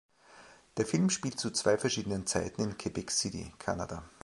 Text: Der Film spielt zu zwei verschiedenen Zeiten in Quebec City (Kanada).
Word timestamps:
Der 0.77 0.85
Film 0.87 1.11
spielt 1.11 1.39
zu 1.39 1.51
zwei 1.51 1.77
verschiedenen 1.77 2.25
Zeiten 2.25 2.63
in 2.63 2.75
Quebec 2.75 3.11
City 3.11 3.53
(Kanada). 3.59 4.03